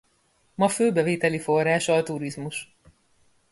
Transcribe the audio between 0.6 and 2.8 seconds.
fő bevételi forrása a turizmus.